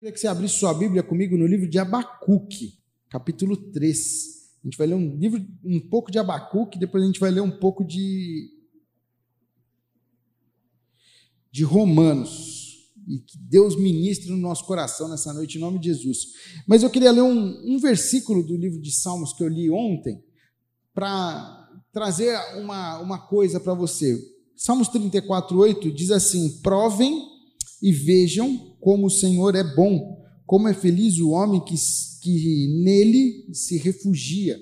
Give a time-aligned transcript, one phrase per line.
[0.00, 2.72] Queria que você abrisse sua Bíblia comigo no livro de Abacuque,
[3.10, 4.56] capítulo 3.
[4.64, 7.42] A gente vai ler um livro, um pouco de Abacuque, depois a gente vai ler
[7.42, 8.48] um pouco de
[11.52, 12.78] de Romanos.
[13.06, 16.28] E que Deus ministre no nosso coração nessa noite, em nome de Jesus.
[16.66, 20.24] Mas eu queria ler um, um versículo do livro de Salmos que eu li ontem,
[20.94, 24.18] para trazer uma, uma coisa para você.
[24.56, 27.22] Salmos 34, 8 diz assim: Provem
[27.82, 31.74] e vejam como o Senhor é bom, como é feliz o homem que,
[32.22, 34.58] que nele se refugia.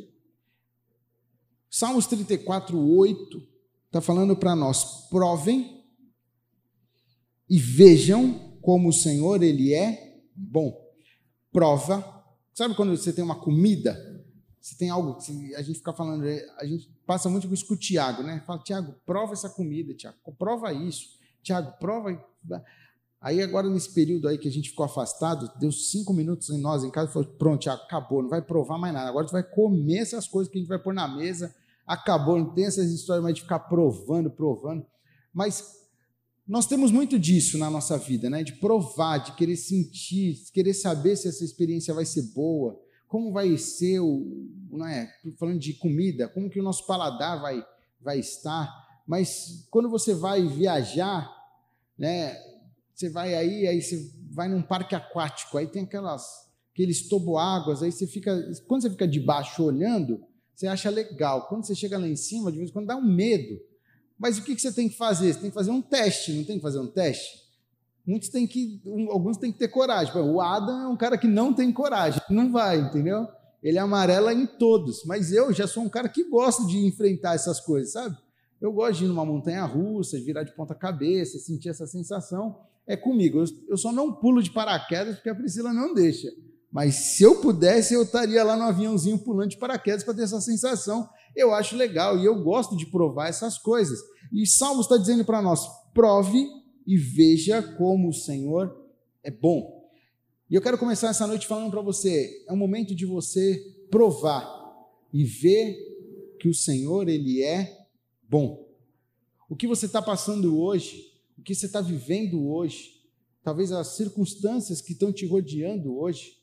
[1.71, 3.43] Salmos 34, 8
[3.87, 5.85] está falando para nós: provem
[7.49, 10.77] e vejam como o Senhor ele é bom.
[11.53, 12.17] Prova.
[12.55, 13.97] Sabe quando você tem uma comida?
[14.61, 16.25] Você tem algo que a gente fica falando,
[16.59, 18.43] a gente passa muito com isso com o Tiago, né?
[18.47, 21.19] Fala, Tiago, prova essa comida, Tiago, prova isso.
[21.43, 22.23] Tiago, prova.
[23.21, 26.85] Aí agora, nesse período aí que a gente ficou afastado, deu cinco minutos em nós
[26.85, 29.09] em casa e falou: pronto, acabou, não vai provar mais nada.
[29.09, 31.55] Agora tu vai comer essas coisas que a gente vai pôr na mesa.
[31.87, 34.87] Acabou, não tem essas histórias mais de ficar provando, provando.
[35.33, 35.79] Mas
[36.47, 38.45] nós temos muito disso na nossa vida, né?
[38.45, 43.33] De provar, de querer sentir, de querer saber se essa experiência vai ser boa, como
[43.33, 45.11] vai ser o, não é?
[45.39, 47.65] Falando de comida, como que o nosso paladar vai
[48.01, 48.71] vai estar.
[49.07, 51.29] Mas quando você vai viajar,
[51.99, 52.37] né?
[52.99, 57.93] Você vai aí, aí você vai num parque aquático, aí tem aquelas aqueles toboáguas, aí
[57.93, 60.21] você fica, quando você fica de baixo olhando,
[60.53, 61.47] você acha legal.
[61.47, 63.57] Quando você chega lá em cima, de vez em quando dá um medo.
[64.19, 65.33] Mas o que você tem que fazer?
[65.33, 67.41] Você tem que fazer um teste, não tem que fazer um teste?
[68.05, 70.13] Muitos têm que, alguns têm que ter coragem.
[70.17, 73.29] O Adam é um cara que não tem coragem, não vai, entendeu?
[73.63, 75.05] Ele amarela em todos.
[75.05, 78.17] Mas eu já sou um cara que gosta de enfrentar essas coisas, sabe?
[78.61, 82.97] Eu gosto de ir numa montanha russa, virar de ponta cabeça, sentir essa sensação é
[82.97, 83.45] comigo.
[83.69, 86.29] Eu só não pulo de paraquedas porque a Priscila não deixa.
[86.73, 90.41] Mas se eu pudesse, eu estaria lá no aviãozinho pulando de paraquedas para ter essa
[90.41, 91.09] sensação.
[91.37, 93.99] Eu acho legal e eu gosto de provar essas coisas.
[94.33, 95.61] E Salmos está dizendo para nós:
[95.95, 96.47] prove
[96.87, 98.75] e veja como o Senhor
[99.23, 99.79] é bom.
[100.51, 104.47] E eu quero começar essa noite falando para você: é um momento de você provar
[105.13, 105.77] e ver
[106.41, 107.87] que o Senhor ele é
[108.29, 108.67] bom.
[109.49, 111.18] O que você está passando hoje
[111.49, 113.01] que você está vivendo hoje,
[113.43, 116.37] talvez as circunstâncias que estão te rodeando hoje,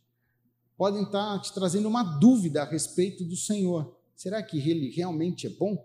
[0.75, 3.95] podem estar tá te trazendo uma dúvida a respeito do Senhor.
[4.15, 5.77] Será que Ele realmente é bom?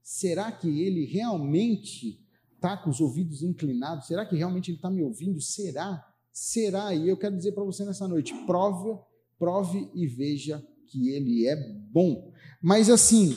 [0.00, 2.24] Será que Ele realmente
[2.54, 4.06] está com os ouvidos inclinados?
[4.06, 5.40] Será que realmente Ele está me ouvindo?
[5.40, 6.00] Será?
[6.30, 6.94] Será?
[6.94, 8.96] E eu quero dizer para você nessa noite: prove,
[9.40, 11.56] prove e veja que Ele é
[11.90, 12.32] bom.
[12.62, 13.36] Mas assim,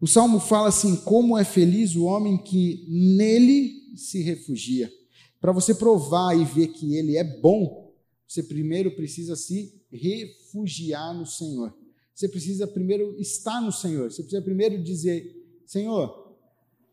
[0.00, 4.92] o salmo fala assim: como é feliz o homem que nele se refugia.
[5.40, 7.94] Para você provar e ver que ele é bom,
[8.26, 11.74] você primeiro precisa se refugiar no Senhor.
[12.14, 14.10] Você precisa primeiro estar no Senhor.
[14.10, 15.34] Você precisa primeiro dizer:
[15.64, 16.36] Senhor,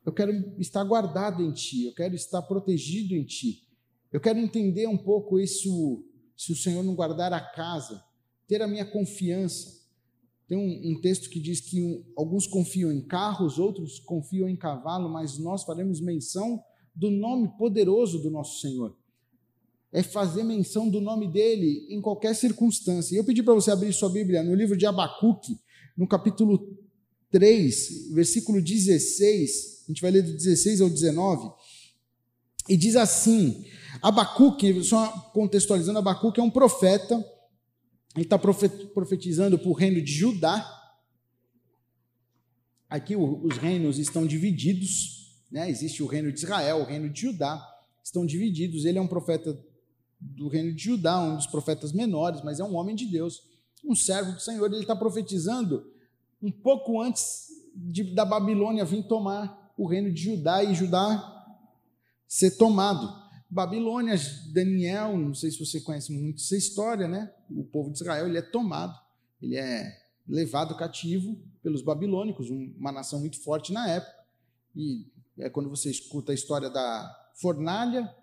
[0.05, 3.67] eu quero estar guardado em Ti, eu quero estar protegido em Ti.
[4.13, 6.05] Eu quero entender um pouco isso,
[6.37, 8.03] se o Senhor não guardar a casa,
[8.47, 9.83] ter a minha confiança.
[10.47, 14.55] Tem um, um, texto que diz que um, alguns confiam em carros, outros confiam em
[14.55, 16.63] cavalo, mas nós faremos menção
[16.95, 18.95] do nome poderoso do nosso Senhor.
[19.91, 23.15] É fazer menção do nome dele em qualquer circunstância.
[23.15, 25.57] E eu pedi para você abrir sua Bíblia no livro de Abacuque,
[25.97, 26.77] no capítulo
[27.31, 29.83] 3, versículo 16.
[29.85, 31.49] A gente vai ler do 16 ao 19.
[32.67, 33.65] E diz assim:
[34.01, 37.15] Abacuque, só contextualizando, Abacuque é um profeta,
[38.15, 40.71] ele está profetizando para o reino de Judá.
[42.89, 45.14] Aqui os reinos estão divididos,
[45.51, 45.69] né?
[45.69, 47.61] Existe o reino de Israel, o reino de Judá,
[48.03, 48.85] estão divididos.
[48.85, 49.57] Ele é um profeta
[50.19, 53.43] do reino de Judá, um dos profetas menores, mas é um homem de Deus,
[53.83, 54.65] um servo do Senhor.
[54.65, 55.91] Ele está profetizando
[56.41, 61.31] um pouco antes de, da Babilônia vir tomar o reino de Judá e Judá
[62.27, 63.23] ser tomado.
[63.49, 64.15] Babilônia,
[64.51, 67.31] Daniel, não sei se você conhece muito essa história, né?
[67.49, 68.97] O povo de Israel ele é tomado,
[69.41, 74.13] ele é levado cativo pelos babilônicos, uma nação muito forte na época.
[74.75, 75.05] E
[75.37, 78.13] é quando você escuta a história da fornalha,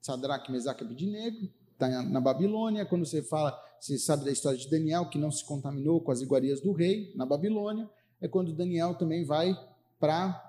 [0.00, 2.84] Sadraque, Mesaque e Abednego, está na Babilônia.
[2.86, 6.20] Quando você fala, você sabe da história de Daniel, que não se contaminou com as
[6.20, 7.88] iguarias do rei na Babilônia.
[8.20, 9.56] É quando Daniel também vai
[9.98, 10.44] para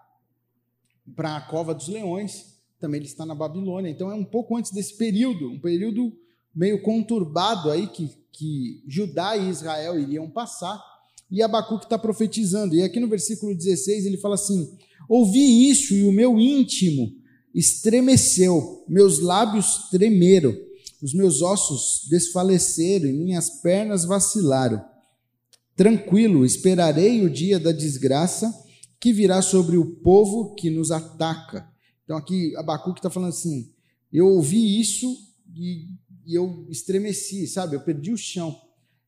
[1.16, 3.90] para a cova dos leões, também ele está na Babilônia.
[3.90, 6.16] Então é um pouco antes desse período, um período
[6.54, 10.80] meio conturbado aí que, que Judá e Israel iriam passar.
[11.30, 12.76] E Abacuque está profetizando.
[12.76, 14.78] E aqui no versículo 16 ele fala assim:
[15.08, 17.12] Ouvi isso e o meu íntimo
[17.54, 20.56] estremeceu, meus lábios tremeram.
[21.02, 24.84] os meus ossos desfaleceram e minhas pernas vacilaram.
[25.76, 28.54] Tranquilo, esperarei o dia da desgraça
[29.00, 31.66] que virá sobre o povo que nos ataca.
[32.04, 33.72] Então aqui Abacuque está falando assim:
[34.12, 35.16] eu ouvi isso
[35.56, 35.86] e,
[36.26, 37.76] e eu estremeci, sabe?
[37.76, 38.60] Eu perdi o chão.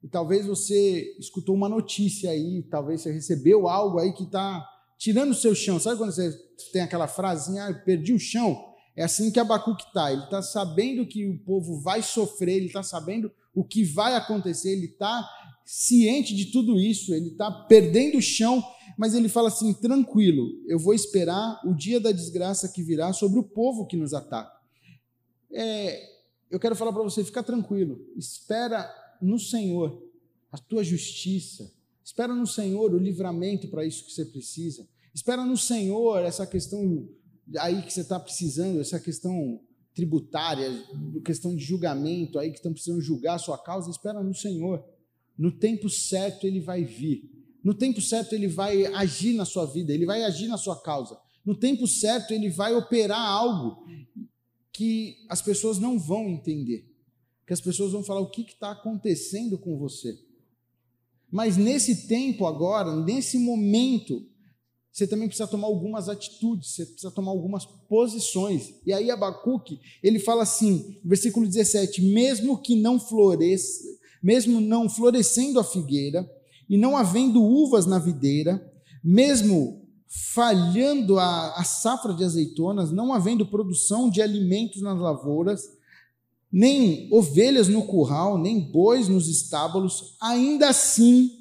[0.04, 4.66] E talvez você escutou uma notícia aí, talvez você recebeu algo aí que está
[4.98, 5.80] tirando o seu chão.
[5.80, 6.32] Sabe quando você
[6.74, 8.72] tem aquela frasinha, ah, perdi o chão?
[8.96, 10.12] É assim que Abacuque está.
[10.12, 14.72] Ele está sabendo que o povo vai sofrer, ele está sabendo o que vai acontecer,
[14.72, 15.28] ele está
[15.66, 18.64] ciente de tudo isso, ele está perdendo o chão,
[18.98, 23.40] mas ele fala assim: tranquilo, eu vou esperar o dia da desgraça que virá sobre
[23.40, 24.52] o povo que nos ataca.
[25.54, 26.02] É,
[26.50, 28.90] eu quero falar para você: fica tranquilo, espera
[29.22, 30.02] no Senhor
[30.52, 31.72] a tua justiça,
[32.04, 37.08] espera no Senhor o livramento para isso que você precisa, espera no Senhor essa questão
[37.60, 39.62] aí que você está precisando, essa questão
[39.94, 40.70] tributária,
[41.24, 44.84] questão de julgamento aí que estão precisando julgar a sua causa, espera no Senhor.
[45.38, 47.30] No tempo certo ele vai vir.
[47.64, 51.20] No tempo certo ele vai agir na sua vida, ele vai agir na sua causa.
[51.46, 53.86] No tempo certo ele vai operar algo
[54.72, 56.91] que as pessoas não vão entender.
[57.46, 60.18] Que as pessoas vão falar o que está acontecendo com você.
[61.32, 64.26] Mas nesse tempo agora, nesse momento,
[64.92, 68.74] você também precisa tomar algumas atitudes, você precisa tomar algumas posições.
[68.86, 73.84] E aí Abacuque, ele fala assim, versículo 17, mesmo que não floresça,
[74.22, 76.30] mesmo não florescendo a figueira,
[76.70, 78.62] e não havendo uvas na videira,
[79.04, 79.82] mesmo
[80.34, 85.70] falhando a, a safra de azeitonas, não havendo produção de alimentos nas lavouras,
[86.52, 91.32] nem ovelhas no curral, nem bois nos estábulos, ainda assim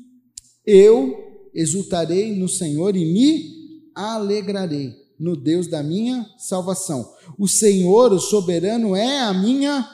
[0.65, 7.13] eu exultarei no Senhor e me alegrarei no Deus da minha salvação.
[7.39, 9.87] O Senhor, o soberano, é a minha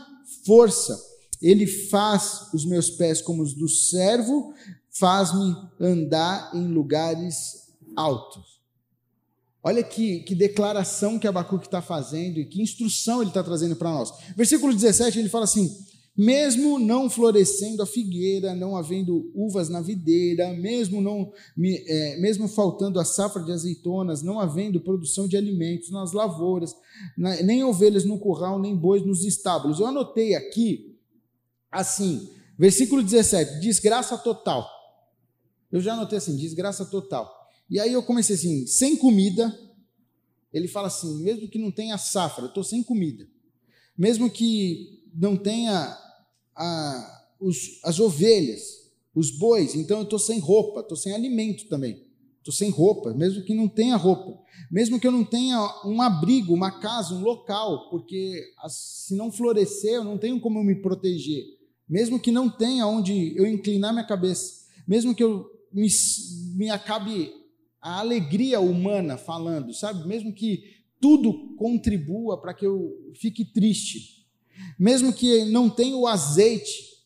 [0.45, 0.97] força.
[1.41, 4.53] Ele faz os meus pés como os do servo,
[4.91, 7.67] faz-me andar em lugares
[7.97, 8.56] altos.
[9.67, 13.91] Olha que, que declaração que Abacuque está fazendo e que instrução ele está trazendo para
[13.91, 14.13] nós.
[14.37, 15.77] Versículo 17, ele fala assim:
[16.17, 23.01] mesmo não florescendo a figueira, não havendo uvas na videira, mesmo não, é, mesmo faltando
[23.01, 26.73] a safra de azeitonas, não havendo produção de alimentos nas lavouras,
[27.19, 29.81] nem ovelhas no curral, nem bois nos estábulos.
[29.81, 30.97] Eu anotei aqui
[31.73, 34.65] assim, versículo 17, desgraça total.
[35.73, 37.46] Eu já anotei assim, desgraça total.
[37.69, 39.57] E aí eu comecei assim, sem comida.
[40.53, 43.27] Ele fala assim, mesmo que não tenha safra, eu estou sem comida.
[43.97, 45.99] Mesmo que não tenha
[46.55, 52.05] a, os, as ovelhas, os bois, então eu estou sem roupa, estou sem alimento também.
[52.39, 54.41] Estou sem roupa, mesmo que não tenha roupa.
[54.71, 59.95] Mesmo que eu não tenha um abrigo, uma casa, um local, porque se não florescer,
[59.95, 61.45] eu não tenho como me proteger.
[61.89, 64.65] Mesmo que não tenha onde eu inclinar minha cabeça.
[64.87, 65.89] Mesmo que eu me,
[66.55, 67.33] me acabe
[67.87, 70.07] a alegria humana falando, sabe?
[70.07, 74.17] Mesmo que tudo contribua para que eu fique triste
[74.79, 76.97] mesmo que não tenha o azeite,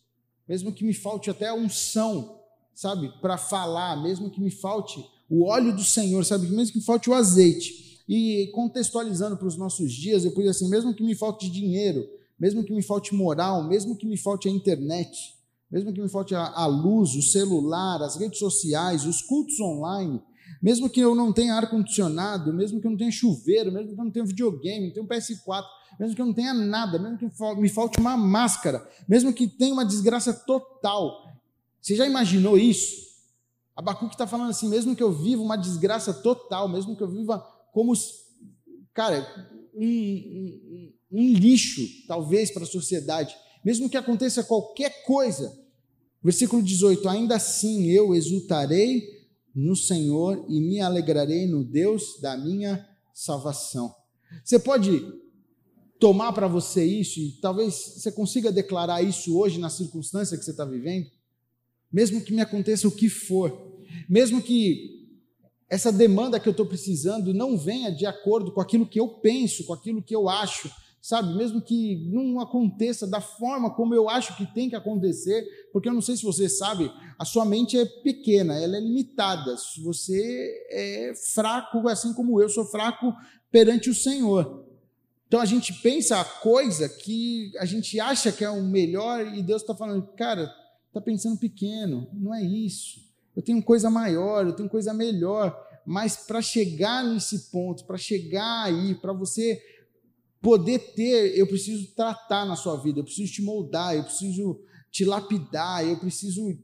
[0.48, 2.40] mesmo que me falte até a unção,
[2.74, 6.84] sabe, para falar, mesmo que me falte o óleo do Senhor, sabe, mesmo que me
[6.84, 8.00] falte o azeite.
[8.08, 12.64] E contextualizando para os nossos dias, eu pus assim, mesmo que me falte dinheiro, mesmo
[12.64, 15.34] que me falte moral, mesmo que me falte a internet,
[15.70, 20.20] mesmo que me falte a luz, o celular, as redes sociais, os cultos online,
[20.62, 24.04] mesmo que eu não tenha ar-condicionado, mesmo que eu não tenha chuveiro, mesmo que eu
[24.04, 25.64] não tenha videogame, não tenha um PS4,
[25.98, 29.72] mesmo que eu não tenha nada, mesmo que me falte uma máscara, mesmo que tenha
[29.72, 31.26] uma desgraça total.
[31.80, 33.08] Você já imaginou isso?
[33.74, 37.38] Abacuque está falando assim, mesmo que eu viva uma desgraça total, mesmo que eu viva
[37.72, 37.92] como,
[38.92, 39.26] cara,
[39.74, 45.58] um, um, um lixo, talvez, para a sociedade, mesmo que aconteça qualquer coisa,
[46.22, 49.19] versículo 18: ainda assim eu exultarei
[49.54, 53.94] no Senhor e me alegrarei no Deus da minha salvação.
[54.44, 55.02] Você pode
[55.98, 60.52] tomar para você isso, e talvez você consiga declarar isso hoje na circunstância que você
[60.52, 61.10] está vivendo,
[61.92, 64.98] mesmo que me aconteça o que for, mesmo que
[65.68, 69.64] essa demanda que eu estou precisando não venha de acordo com aquilo que eu penso,
[69.64, 71.34] com aquilo que eu acho, sabe?
[71.34, 75.94] Mesmo que não aconteça da forma como eu acho que tem que acontecer, porque eu
[75.94, 79.56] não sei se você sabe, a sua mente é pequena, ela é limitada.
[79.82, 83.14] Você é fraco, assim como eu sou fraco
[83.50, 84.66] perante o Senhor.
[85.26, 89.42] Então a gente pensa a coisa que a gente acha que é o melhor e
[89.42, 90.52] Deus está falando, cara,
[90.88, 93.08] está pensando pequeno, não é isso.
[93.34, 95.56] Eu tenho coisa maior, eu tenho coisa melhor.
[95.86, 99.62] Mas para chegar nesse ponto, para chegar aí, para você
[100.40, 105.04] poder ter, eu preciso tratar na sua vida, eu preciso te moldar, eu preciso te
[105.04, 106.56] lapidar, eu preciso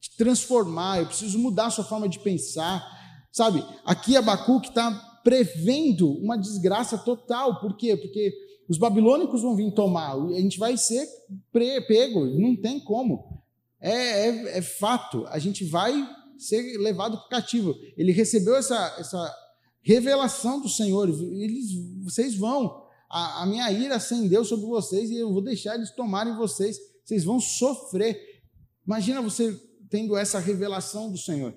[0.00, 2.82] te transformar, eu preciso mudar a sua forma de pensar.
[3.30, 4.90] Sabe, aqui Abacuque está
[5.22, 7.60] prevendo uma desgraça total.
[7.60, 7.96] Por quê?
[7.96, 8.32] Porque
[8.68, 11.06] os babilônicos vão vir tomar, a gente vai ser
[11.52, 13.42] pego, não tem como.
[13.80, 15.92] É, é, é fato, a gente vai
[16.38, 17.74] ser levado cativo.
[17.96, 19.34] Ele recebeu essa, essa
[19.82, 21.70] revelação do Senhor, eles,
[22.02, 26.36] vocês vão, a, a minha ira acendeu sobre vocês e eu vou deixar eles tomarem
[26.36, 28.42] vocês, vocês vão sofrer.
[28.86, 31.54] Imagina você tendo essa revelação do Senhor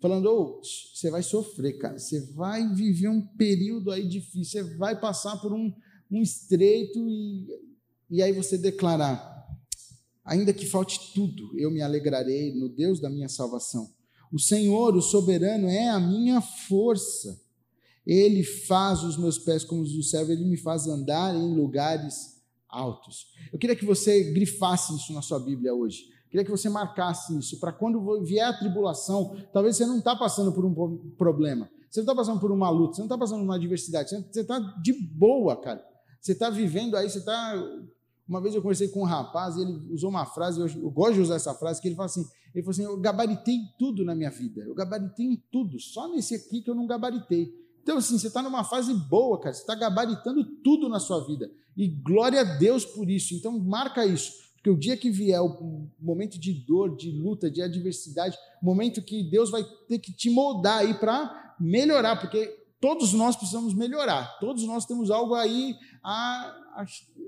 [0.00, 4.98] falando: oh, você vai sofrer, cara, você vai viver um período aí difícil, você vai
[4.98, 5.72] passar por um,
[6.10, 7.46] um estreito e,
[8.10, 9.46] e aí você declarar:
[10.24, 13.92] ainda que falte tudo, eu me alegrarei no Deus da minha salvação.
[14.32, 17.40] O Senhor, o soberano, é a minha força.
[18.10, 22.42] Ele faz os meus pés como os do servo, ele me faz andar em lugares
[22.68, 23.26] altos.
[23.52, 26.06] Eu queria que você grifasse isso na sua Bíblia hoje.
[26.28, 30.52] Queria que você marcasse isso, para quando vier a tribulação, talvez você não está passando
[30.52, 30.74] por um
[31.16, 34.10] problema, você não está passando por uma luta, você não está passando por uma adversidade,
[34.10, 35.80] você está de boa, cara.
[36.20, 37.54] Você está vivendo aí, você está.
[38.28, 41.14] Uma vez eu conversei com um rapaz e ele usou uma frase, eu, eu gosto
[41.14, 44.16] de usar essa frase, que ele fala assim: ele falou assim, eu gabaritei tudo na
[44.16, 47.60] minha vida, eu gabaritei em tudo, só nesse aqui que eu não gabaritei.
[47.82, 51.50] Então, assim, você está numa fase boa, cara, você está gabaritando tudo na sua vida.
[51.76, 53.34] E glória a Deus por isso.
[53.34, 54.32] Então, marca isso.
[54.54, 59.22] Porque o dia que vier o momento de dor, de luta, de adversidade, momento que
[59.22, 62.46] Deus vai ter que te moldar aí para melhorar, porque
[62.78, 66.10] todos nós precisamos melhorar, todos nós temos algo aí a,
[66.74, 66.86] a,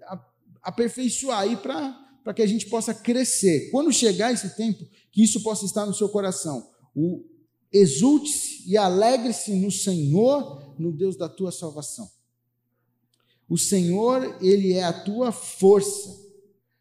[0.09, 0.27] a
[0.63, 3.71] aperfeiçoar aí para que a gente possa crescer.
[3.71, 6.69] Quando chegar esse tempo, que isso possa estar no seu coração.
[6.95, 7.25] O
[7.73, 12.11] exulte-se e alegre-se no Senhor, no Deus da tua salvação.
[13.49, 16.21] O Senhor, ele é a tua força.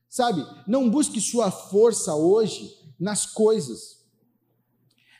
[0.10, 0.45] Sabe?
[0.67, 4.01] Não busque sua força hoje nas coisas.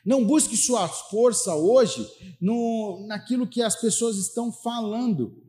[0.04, 2.06] Não busque sua força hoje
[2.40, 5.42] no, naquilo que as pessoas estão falando.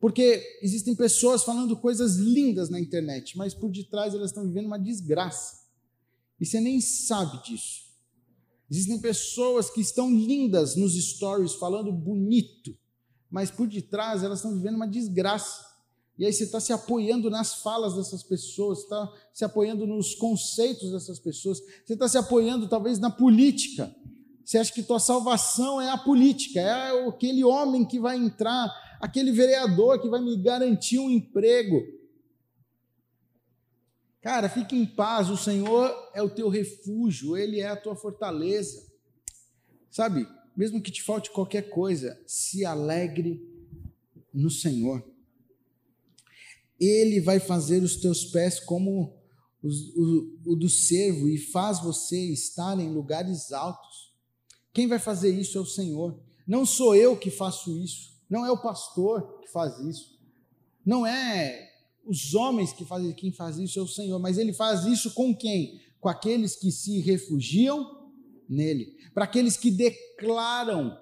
[0.00, 4.78] Porque existem pessoas falando coisas lindas na internet, mas por detrás elas estão vivendo uma
[4.78, 5.62] desgraça.
[6.40, 7.81] E você nem sabe disso.
[8.72, 12.74] Existem pessoas que estão lindas nos stories, falando bonito,
[13.30, 15.62] mas por detrás elas estão vivendo uma desgraça.
[16.18, 20.90] E aí você está se apoiando nas falas dessas pessoas, está se apoiando nos conceitos
[20.90, 23.94] dessas pessoas, você está se apoiando talvez na política.
[24.42, 29.32] Você acha que tua salvação é a política, é aquele homem que vai entrar, aquele
[29.32, 31.76] vereador que vai me garantir um emprego.
[34.22, 38.86] Cara, fique em paz, o Senhor é o teu refúgio, Ele é a tua fortaleza.
[39.90, 43.44] Sabe, mesmo que te falte qualquer coisa, se alegre
[44.32, 45.04] no Senhor.
[46.78, 49.12] Ele vai fazer os teus pés como
[49.60, 54.12] os, o, o do servo e faz você estar em lugares altos.
[54.72, 56.16] Quem vai fazer isso é o Senhor.
[56.46, 58.12] Não sou eu que faço isso.
[58.30, 60.16] Não é o pastor que faz isso.
[60.86, 61.71] Não é
[62.04, 64.18] os homens que fazem, quem faz isso é o Senhor.
[64.18, 65.80] Mas ele faz isso com quem?
[66.00, 68.10] Com aqueles que se refugiam
[68.48, 68.96] nele.
[69.14, 70.98] Para aqueles que declaram: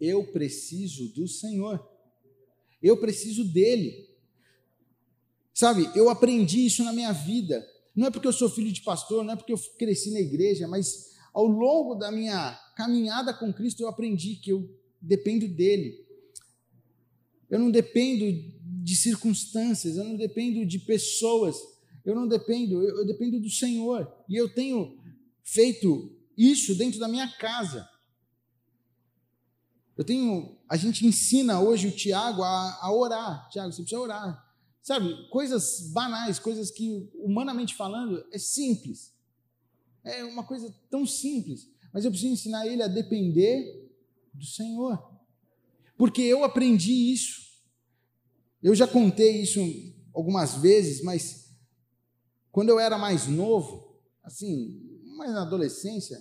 [0.00, 1.86] Eu preciso do Senhor.
[2.82, 4.08] Eu preciso dele.
[5.52, 7.66] Sabe, eu aprendi isso na minha vida.
[7.94, 10.68] Não é porque eu sou filho de pastor, não é porque eu cresci na igreja,
[10.68, 14.70] mas ao longo da minha caminhada com Cristo eu aprendi que eu
[15.00, 16.06] dependo dele.
[17.50, 18.24] Eu não dependo
[18.88, 21.56] de circunstâncias, eu não dependo de pessoas,
[22.06, 24.10] eu não dependo, eu, eu dependo do Senhor.
[24.26, 24.98] E eu tenho
[25.42, 27.86] feito isso dentro da minha casa.
[29.94, 33.46] Eu tenho, a gente ensina hoje o Tiago a, a orar.
[33.50, 34.42] Tiago, você precisa orar.
[34.82, 39.12] Sabe, coisas banais, coisas que, humanamente falando, é simples.
[40.02, 41.70] É uma coisa tão simples.
[41.92, 43.86] Mas eu preciso ensinar ele a depender
[44.32, 44.98] do Senhor.
[45.94, 47.47] Porque eu aprendi isso.
[48.62, 49.60] Eu já contei isso
[50.14, 51.54] algumas vezes, mas
[52.50, 54.80] quando eu era mais novo, assim,
[55.16, 56.18] mais na adolescência,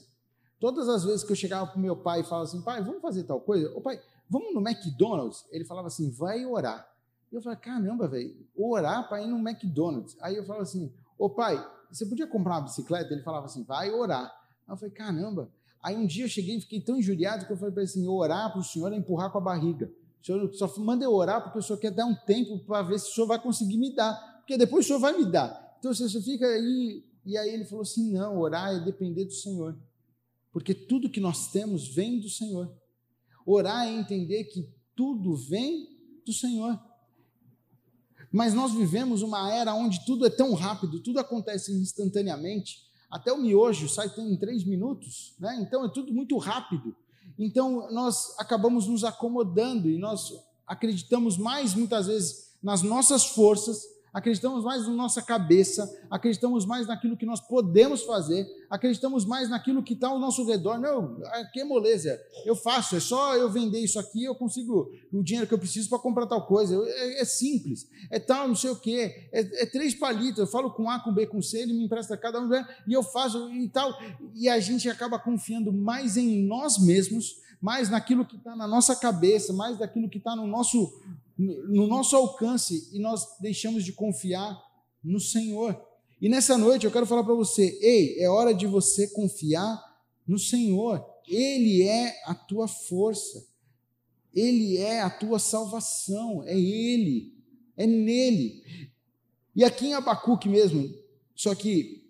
[0.59, 3.01] todas as vezes que eu chegava para o meu pai e falava assim, pai, vamos
[3.01, 3.71] fazer tal coisa?
[3.75, 5.45] Ô pai, vamos no McDonald's?
[5.51, 6.87] Ele falava assim, vai orar.
[7.31, 10.15] Eu falei, caramba, velho, orar para ir no McDonald's.
[10.21, 11.57] Aí eu falava assim, ô pai,
[11.91, 13.13] você podia comprar uma bicicleta?
[13.13, 14.25] Ele falava assim, vai orar.
[14.67, 15.51] Aí eu falei, caramba.
[15.81, 18.07] Aí um dia eu cheguei e fiquei tão injuriado que eu falei para ele assim,
[18.07, 19.91] orar para o senhor é empurrar com a barriga.
[20.27, 23.09] Senhor só manda eu orar porque o senhor quer dar um tempo para ver se
[23.09, 24.13] o senhor vai conseguir me dar.
[24.39, 25.77] Porque depois o senhor vai me dar.
[25.79, 27.03] Então você fica aí.
[27.25, 29.77] E aí ele falou assim, não, orar é depender do Senhor.
[30.51, 32.73] Porque tudo que nós temos vem do Senhor.
[33.45, 35.89] Orar é entender que tudo vem
[36.25, 36.79] do Senhor.
[38.31, 42.79] Mas nós vivemos uma era onde tudo é tão rápido, tudo acontece instantaneamente.
[43.09, 45.57] Até o miojo sai em três minutos, né?
[45.61, 46.95] então é tudo muito rápido.
[47.37, 50.33] Então nós acabamos nos acomodando e nós
[50.65, 57.17] acreditamos mais muitas vezes nas nossas forças acreditamos mais na nossa cabeça, acreditamos mais naquilo
[57.17, 60.79] que nós podemos fazer, acreditamos mais naquilo que está ao nosso redor.
[60.79, 61.19] Não,
[61.53, 65.53] que moleza, eu faço, é só eu vender isso aqui, eu consigo o dinheiro que
[65.53, 66.75] eu preciso para comprar tal coisa.
[66.85, 70.71] É, é, simples, é tal, não sei o quê, é, é, três palitos, eu falo
[70.71, 72.49] com A, com B, com C, ele me empresta cada um,
[72.87, 73.93] e eu faço e tal.
[74.35, 78.95] E a gente acaba confiando mais em nós mesmos, mais naquilo que está na nossa
[78.95, 80.93] cabeça, mais daquilo que está no nosso
[81.37, 84.59] no nosso alcance e nós deixamos de confiar
[85.03, 85.79] no Senhor.
[86.19, 89.79] E nessa noite eu quero falar para você: ei, é hora de você confiar
[90.27, 91.05] no Senhor.
[91.27, 93.45] Ele é a tua força,
[94.33, 97.33] Ele é a tua salvação, é Ele,
[97.75, 98.63] é nele.
[99.55, 100.89] E aqui em Abacuque mesmo,
[101.35, 102.07] só que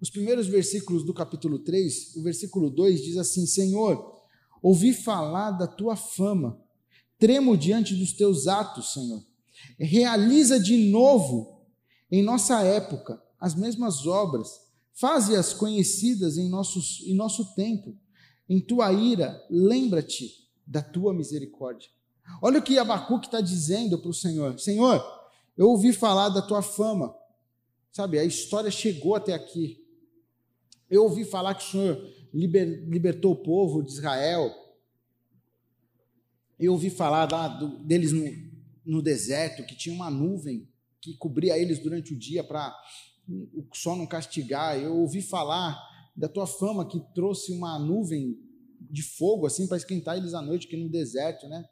[0.00, 4.22] os primeiros versículos do capítulo 3, o versículo 2 diz assim: Senhor,
[4.62, 6.63] ouvi falar da tua fama
[7.24, 9.24] Tremo diante dos teus atos, Senhor.
[9.78, 11.64] Realiza de novo
[12.12, 14.60] em nossa época as mesmas obras.
[14.92, 17.96] Faze-as conhecidas em, nossos, em nosso tempo.
[18.46, 20.32] Em tua ira, lembra-te
[20.66, 21.88] da tua misericórdia.
[22.42, 25.02] Olha o que Abacuque está dizendo para o Senhor: Senhor,
[25.56, 27.16] eu ouvi falar da tua fama.
[27.90, 29.82] Sabe, a história chegou até aqui.
[30.90, 34.54] Eu ouvi falar que o Senhor liber, libertou o povo de Israel,
[36.58, 38.24] eu ouvi falar lá do, deles no,
[38.84, 40.68] no deserto, que tinha uma nuvem
[41.00, 42.74] que cobria eles durante o dia para
[43.28, 44.78] o sol não castigar.
[44.78, 45.78] Eu ouvi falar
[46.16, 48.38] da tua fama que trouxe uma nuvem
[48.90, 51.64] de fogo assim para esquentar eles à noite aqui no deserto, né?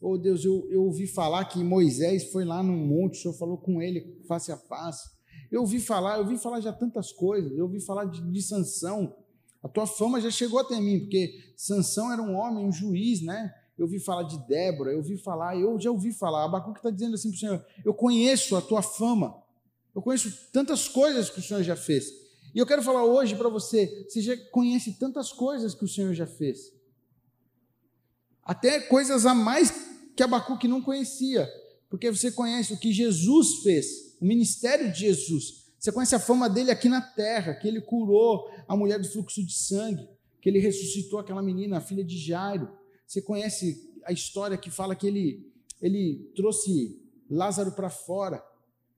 [0.00, 3.58] Oh Deus, eu, eu ouvi falar que Moisés foi lá num monte, o Senhor falou
[3.58, 5.10] com ele face a face.
[5.50, 9.14] Eu ouvi falar, eu ouvi falar já tantas coisas, eu ouvi falar de, de Sansão.
[9.62, 13.52] A tua fama já chegou até mim, porque Sansão era um homem, um juiz, né?
[13.80, 16.44] Eu ouvi falar de Débora, eu ouvi falar, eu já ouvi falar.
[16.44, 19.42] Abacuque está dizendo assim para o Senhor: eu conheço a tua fama,
[19.94, 22.12] eu conheço tantas coisas que o Senhor já fez.
[22.54, 26.12] E eu quero falar hoje para você: você já conhece tantas coisas que o Senhor
[26.12, 26.74] já fez,
[28.44, 29.72] até coisas a mais
[30.14, 31.48] que Abacuque não conhecia,
[31.88, 35.70] porque você conhece o que Jesus fez, o ministério de Jesus.
[35.78, 39.42] Você conhece a fama dele aqui na terra, que ele curou a mulher do fluxo
[39.42, 40.06] de sangue,
[40.42, 42.78] que ele ressuscitou aquela menina, a filha de Jairo
[43.10, 46.96] você conhece a história que fala que ele, ele trouxe
[47.28, 48.40] Lázaro para fora,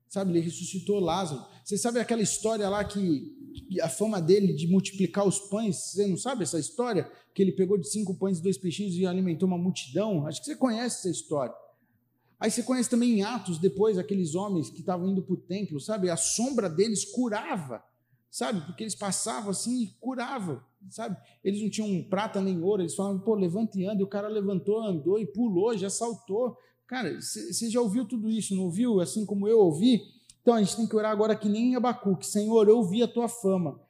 [0.07, 0.33] sabe?
[0.33, 1.43] Ele ressuscitou Lázaro.
[1.65, 3.35] Você sabe aquela história lá que
[3.81, 5.77] a fama dele de multiplicar os pães?
[5.77, 7.11] Você não sabe essa história?
[7.33, 10.27] Que ele pegou de cinco pães e dois peixinhos e alimentou uma multidão?
[10.27, 11.55] Acho que você conhece essa história.
[12.39, 15.81] Aí você conhece também em Atos, depois, aqueles homens que estavam indo para o templo,
[15.81, 16.11] sabe?
[16.11, 17.83] A sombra deles curava,
[18.31, 18.61] sabe?
[18.67, 21.17] Porque eles passavam assim e curavam sabe?
[21.43, 24.29] Eles não tinham prata nem ouro, eles falavam, pô, levanta e anda, e o cara
[24.29, 26.57] levantou, andou e pulou, já saltou.
[26.87, 29.01] Cara, você já ouviu tudo isso, não ouviu?
[29.01, 30.03] Assim como eu ouvi?
[30.41, 32.27] Então a gente tem que orar agora que nem em Abacuque.
[32.27, 33.81] Senhor, eu ouvi a tua fama.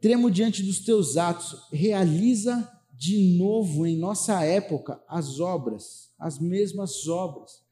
[0.00, 1.68] Tremo diante dos teus atos.
[1.72, 7.62] Realiza de novo em nossa época as obras, as mesmas obras.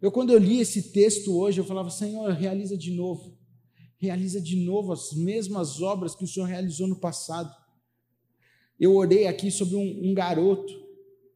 [0.00, 3.37] Eu, quando eu li esse texto hoje, eu falava, Senhor, realiza de novo
[3.98, 7.54] realiza de novo as mesmas obras que o Senhor realizou no passado.
[8.78, 10.72] Eu orei aqui sobre um, um garoto,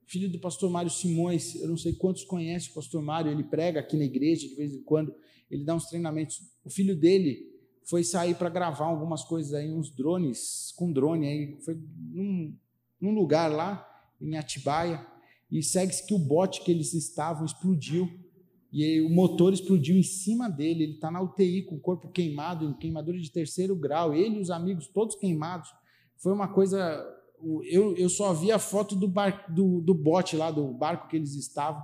[0.07, 1.57] filho do pastor Mário Simões.
[1.57, 4.72] Eu não sei quantos conhecem o pastor Mário, ele prega aqui na igreja de vez
[4.72, 5.14] em quando,
[5.51, 6.40] ele dá uns treinamentos.
[6.64, 7.51] O filho dele
[7.85, 11.77] foi sair para gravar algumas coisas aí, uns drones, com drone aí, foi
[12.11, 12.57] num,
[13.01, 13.88] num lugar lá
[14.20, 15.05] em Atibaia,
[15.51, 18.09] e segue-se que o bote que eles estavam explodiu
[18.72, 20.85] e o motor explodiu em cima dele.
[20.85, 24.14] Ele está na UTI com o corpo queimado, em queimadura de terceiro grau.
[24.14, 25.68] Ele e os amigos todos queimados.
[26.16, 27.04] Foi uma coisa.
[27.64, 31.16] Eu, eu só vi a foto do, bar, do, do bote lá, do barco que
[31.16, 31.82] eles estavam.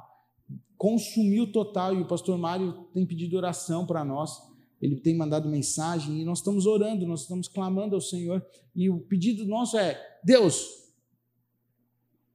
[0.79, 1.95] Consumiu total.
[1.95, 4.41] E o pastor Mário tem pedido oração para nós.
[4.81, 8.43] Ele tem mandado mensagem e nós estamos orando, nós estamos clamando ao Senhor.
[8.75, 10.67] E o pedido nosso é: Deus,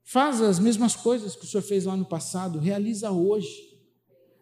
[0.03, 3.72] faz as mesmas coisas que o Senhor fez lá no passado, realiza hoje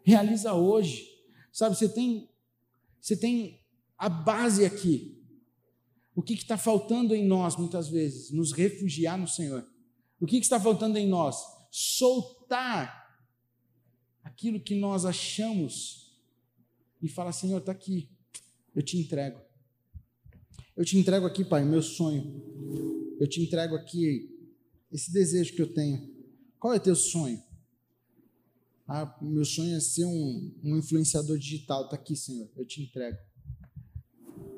[0.03, 1.07] realiza hoje.
[1.51, 2.29] Sabe, você tem,
[2.99, 3.61] você tem
[3.97, 5.17] a base aqui.
[6.15, 8.31] O que está faltando em nós, muitas vezes?
[8.31, 9.67] Nos refugiar no Senhor.
[10.19, 11.37] O que, que está faltando em nós?
[11.71, 13.01] Soltar
[14.23, 16.19] aquilo que nós achamos
[17.01, 18.09] e falar: Senhor, está aqui,
[18.75, 19.39] eu te entrego.
[20.75, 23.15] Eu te entrego aqui, Pai, meu sonho.
[23.19, 24.29] Eu te entrego aqui
[24.91, 26.09] esse desejo que eu tenho.
[26.59, 27.41] Qual é teu sonho?
[28.93, 31.85] Ah, meu sonho é ser um, um influenciador digital.
[31.85, 33.17] Está aqui, Senhor, eu te entrego.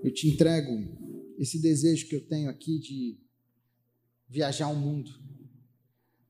[0.03, 0.71] Eu te entrego
[1.37, 3.19] esse desejo que eu tenho aqui de
[4.27, 5.11] viajar o mundo.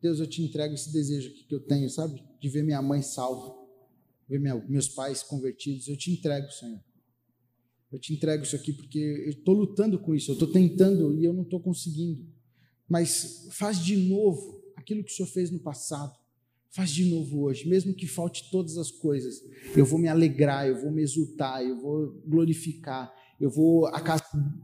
[0.02, 2.22] Deus, eu te entrego esse desejo aqui que eu tenho, sabe?
[2.42, 3.56] De ver minha mãe salva,
[4.28, 5.88] ver minha, meus pais convertidos.
[5.88, 6.84] Eu te entrego, Senhor.
[7.90, 11.24] Eu te entrego isso aqui porque eu estou lutando com isso, eu estou tentando e
[11.24, 12.28] eu não estou conseguindo.
[12.86, 16.22] Mas faz de novo aquilo que o Senhor fez no passado.
[16.74, 19.44] Faz de novo hoje, mesmo que falte todas as coisas.
[19.78, 24.24] Eu vou me alegrar, eu vou me exultar, eu vou glorificar, eu vou à casa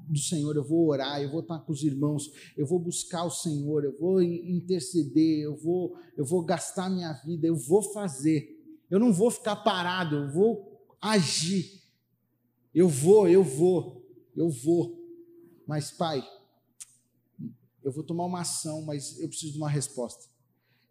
[0.10, 2.24] do Senhor, eu vou orar, eu vou estar com os irmãos,
[2.58, 7.46] eu vou buscar o Senhor, eu vou interceder, eu vou, eu vou gastar minha vida,
[7.46, 8.58] eu vou fazer.
[8.90, 11.84] Eu não vou ficar parado, eu vou agir.
[12.74, 14.04] Eu vou, eu vou,
[14.36, 15.00] eu vou.
[15.68, 16.28] Mas, Pai,
[17.84, 20.39] eu vou tomar uma ação, mas eu preciso de uma resposta.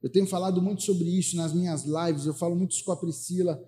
[0.02, 2.96] Eu tenho falado muito sobre isso nas minhas lives, eu falo muito isso com a
[2.96, 3.61] Priscila.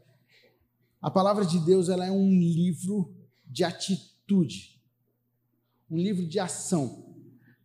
[1.00, 3.12] A palavra de Deus ela é um livro
[3.46, 4.80] de atitude,
[5.90, 7.16] um livro de ação.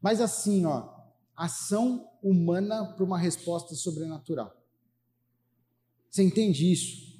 [0.01, 0.89] Mas assim, ó,
[1.35, 4.51] ação humana para uma resposta sobrenatural.
[6.09, 7.13] Você entende isso?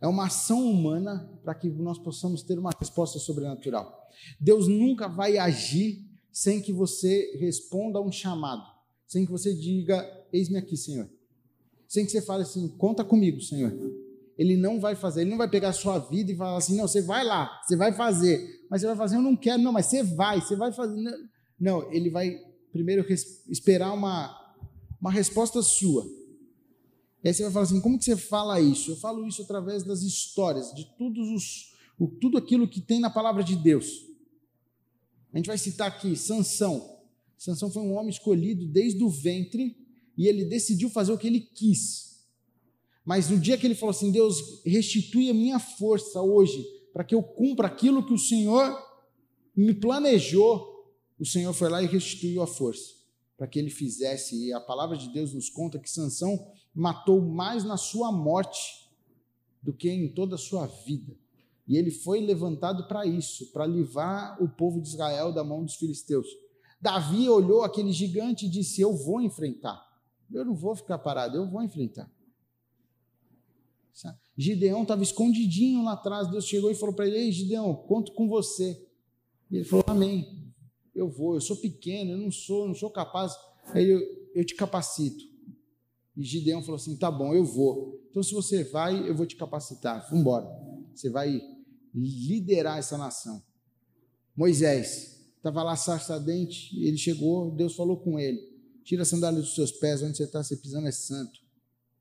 [0.00, 4.08] É uma ação humana para que nós possamos ter uma resposta sobrenatural.
[4.40, 8.77] Deus nunca vai agir sem que você responda a um chamado
[9.08, 11.08] sem que você diga, eis-me aqui, Senhor.
[11.88, 13.72] Sem que você fale assim, conta comigo, Senhor.
[14.36, 16.86] Ele não vai fazer, ele não vai pegar a sua vida e falar assim, não,
[16.86, 18.66] você vai lá, você vai fazer.
[18.70, 20.94] Mas você vai fazer, eu não quero, não, mas você vai, você vai fazer.
[21.58, 22.38] Não, ele vai
[22.70, 23.04] primeiro
[23.48, 24.30] esperar uma,
[25.00, 26.06] uma resposta sua.
[27.24, 28.92] E aí você vai falar assim, como que você fala isso?
[28.92, 31.72] Eu falo isso através das histórias, de todos os,
[32.20, 34.04] tudo aquilo que tem na palavra de Deus.
[35.32, 36.97] A gente vai citar aqui Sansão.
[37.38, 39.76] Sansão foi um homem escolhido desde o ventre
[40.16, 42.26] e ele decidiu fazer o que ele quis.
[43.04, 47.14] Mas no dia que ele falou assim: Deus, restitui a minha força hoje, para que
[47.14, 48.76] eu cumpra aquilo que o Senhor
[49.56, 52.98] me planejou, o Senhor foi lá e restituiu a força
[53.38, 54.46] para que ele fizesse.
[54.46, 58.90] E a palavra de Deus nos conta que Sansão matou mais na sua morte
[59.62, 61.16] do que em toda a sua vida.
[61.66, 65.76] E ele foi levantado para isso, para livrar o povo de Israel da mão dos
[65.76, 66.26] filisteus.
[66.80, 69.86] Davi olhou aquele gigante e disse: Eu vou enfrentar.
[70.32, 72.10] Eu não vou ficar parado, eu vou enfrentar.
[74.38, 76.30] Gideão estava escondidinho lá atrás.
[76.30, 78.80] Deus chegou e falou para ele: Ei, Gideão, conto com você.
[79.50, 80.46] E ele falou: Amém.
[80.94, 83.32] Eu vou, eu sou pequeno, eu não sou, não sou capaz.
[83.74, 84.00] Aí eu,
[84.34, 85.24] eu te capacito.
[86.16, 88.00] E Gideão falou assim: Tá bom, eu vou.
[88.10, 90.04] Então, se você vai, eu vou te capacitar.
[90.04, 90.46] Vamos embora.
[90.94, 91.40] Você vai
[91.92, 93.42] liderar essa nação.
[94.36, 98.38] Moisés, estava lá sarçadente, ele chegou, Deus falou com ele:
[98.84, 101.40] Tira a sandália dos seus pés, onde você está, você pisando é santo.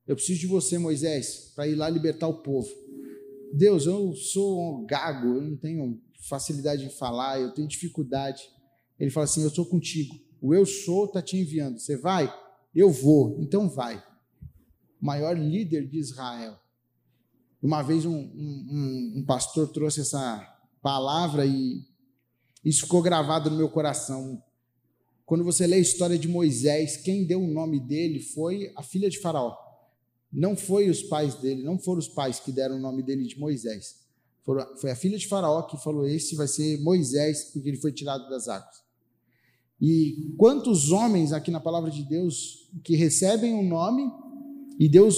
[0.06, 2.69] Eu preciso de você, Moisés, para ir lá libertar o povo.
[3.54, 8.43] Deus, eu sou um gago, eu não tenho facilidade em falar, eu tenho dificuldade.
[9.00, 10.15] Ele fala assim: Eu sou contigo.
[10.41, 11.80] O eu sou está te enviando.
[11.80, 12.34] Você vai?
[12.73, 13.38] Eu vou.
[13.41, 13.97] Então vai.
[15.02, 16.58] O maior líder de Israel.
[17.62, 20.39] Uma vez um, um, um pastor trouxe essa
[20.82, 21.82] palavra e
[22.63, 24.41] isso ficou gravado no meu coração.
[25.26, 29.10] Quando você lê a história de Moisés, quem deu o nome dele foi a filha
[29.10, 29.56] de Faraó.
[30.32, 33.39] Não foi os pais dele, não foram os pais que deram o nome dele de
[33.39, 34.08] Moisés.
[34.80, 38.30] Foi a filha de Faraó que falou: Esse vai ser Moisés, porque ele foi tirado
[38.30, 38.82] das águas.
[39.80, 44.10] E quantos homens aqui na palavra de Deus que recebem o um nome
[44.80, 45.17] e Deus,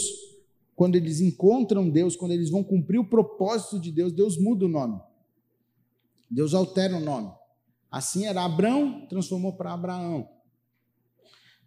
[0.75, 4.69] quando eles encontram Deus, quando eles vão cumprir o propósito de Deus, Deus muda o
[4.69, 4.99] nome.
[6.29, 7.31] Deus altera o nome.
[7.91, 10.29] Assim era Abrão, transformou para Abraão.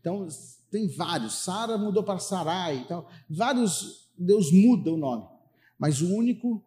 [0.01, 0.27] Então,
[0.71, 1.35] tem vários.
[1.35, 2.79] Sara mudou para Sarai.
[2.79, 5.27] Então, vários, Deus muda o nome.
[5.79, 6.65] Mas o único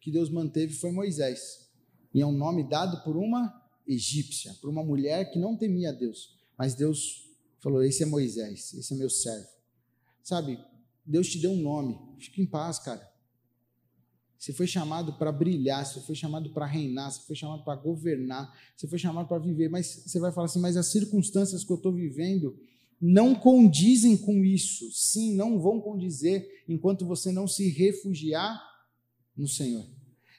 [0.00, 1.70] que Deus manteve foi Moisés.
[2.12, 6.38] E é um nome dado por uma egípcia, por uma mulher que não temia Deus.
[6.56, 7.26] Mas Deus
[7.60, 9.48] falou: Esse é Moisés, esse é meu servo.
[10.22, 10.62] Sabe,
[11.04, 11.98] Deus te deu um nome.
[12.18, 13.09] Fique em paz, cara.
[14.40, 18.50] Você foi chamado para brilhar, você foi chamado para reinar, você foi chamado para governar,
[18.74, 19.68] você foi chamado para viver.
[19.68, 22.58] Mas você vai falar assim: mas as circunstâncias que eu estou vivendo
[22.98, 24.90] não condizem com isso.
[24.92, 28.58] Sim, não vão condizer enquanto você não se refugiar
[29.36, 29.86] no Senhor.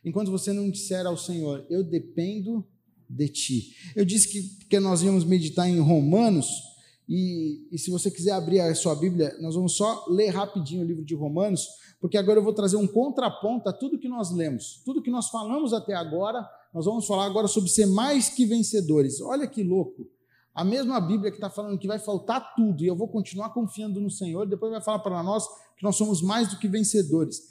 [0.03, 2.67] Enquanto você não disser ao Senhor: Eu dependo
[3.07, 3.75] de ti.
[3.95, 6.70] Eu disse que, que nós íamos meditar em Romanos.
[7.13, 10.85] E, e se você quiser abrir a sua Bíblia, nós vamos só ler rapidinho o
[10.85, 11.67] livro de Romanos,
[11.99, 15.27] porque agora eu vou trazer um contraponto a tudo que nós lemos, tudo que nós
[15.27, 19.19] falamos até agora, nós vamos falar agora sobre ser mais que vencedores.
[19.19, 20.07] Olha que louco.
[20.55, 23.99] A mesma Bíblia que está falando que vai faltar tudo e eu vou continuar confiando
[23.99, 25.45] no Senhor, depois vai falar para nós
[25.75, 27.41] que nós somos mais do que vencedores.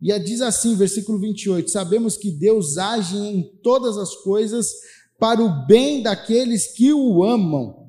[0.00, 4.72] E diz assim, versículo 28, sabemos que Deus age em todas as coisas
[5.18, 7.79] para o bem daqueles que o amam.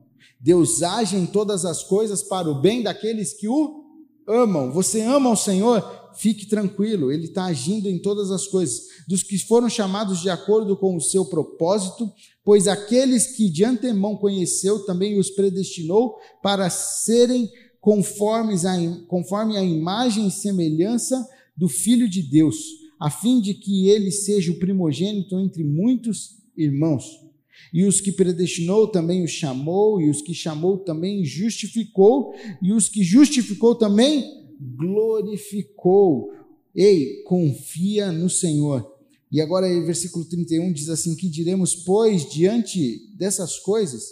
[0.42, 3.86] Deus age em todas as coisas para o bem daqueles que o
[4.28, 4.72] amam.
[4.72, 5.84] Você ama o Senhor?
[6.16, 8.82] Fique tranquilo, Ele está agindo em todas as coisas.
[9.08, 12.12] Dos que foram chamados de acordo com o seu propósito,
[12.44, 17.50] pois aqueles que de antemão conheceu também os predestinou para serem
[17.80, 18.76] conformes a,
[19.08, 22.58] conforme a imagem e semelhança do Filho de Deus,
[23.00, 27.31] a fim de que ele seja o primogênito entre muitos irmãos.
[27.74, 32.90] E os que predestinou também os chamou, e os que chamou também justificou, e os
[32.90, 36.32] que justificou também glorificou.
[36.76, 38.90] Ei, confia no Senhor.
[39.32, 44.04] E agora, versículo 31 diz assim: Que diremos, pois, diante dessas coisas?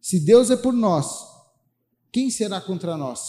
[0.00, 1.06] Se Deus é por nós,
[2.12, 3.20] quem será contra nós?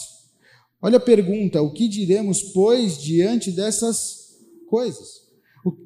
[0.81, 4.37] Olha a pergunta: o que diremos, pois, diante dessas
[4.67, 5.26] coisas?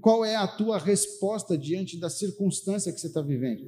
[0.01, 3.65] Qual é a tua resposta diante da circunstância que você está vivendo?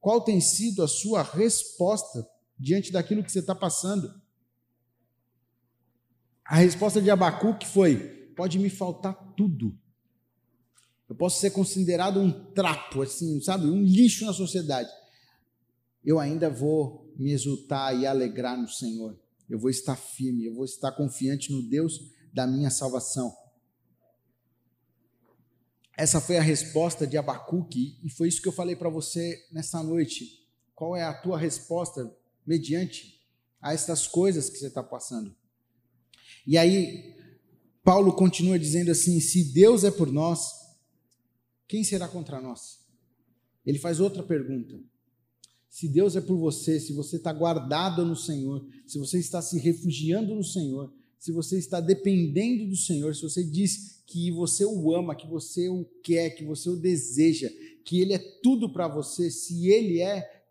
[0.00, 2.26] Qual tem sido a sua resposta
[2.58, 4.12] diante daquilo que você está passando?
[6.44, 7.96] A resposta de Abacuque foi:
[8.36, 9.76] pode me faltar tudo.
[11.08, 14.90] Eu posso ser considerado um trapo, assim, sabe, um lixo na sociedade.
[16.04, 19.18] Eu ainda vou me exultar e alegrar no Senhor.
[19.48, 22.00] Eu vou estar firme, eu vou estar confiante no Deus
[22.32, 23.32] da minha salvação.
[25.96, 29.82] Essa foi a resposta de Abacuque e foi isso que eu falei para você nessa
[29.82, 30.46] noite.
[30.74, 32.14] Qual é a tua resposta
[32.46, 33.20] mediante
[33.60, 35.34] a estas coisas que você está passando?
[36.46, 37.16] E aí,
[37.82, 40.52] Paulo continua dizendo assim: se Deus é por nós,
[41.66, 42.84] quem será contra nós?
[43.64, 44.78] Ele faz outra pergunta.
[45.68, 49.58] Se Deus é por você, se você está guardado no Senhor, se você está se
[49.58, 54.94] refugiando no Senhor, se você está dependendo do Senhor, se você diz que você o
[54.94, 57.50] ama, que você o quer, que você o deseja,
[57.84, 60.44] que Ele é tudo para você, se Ele é,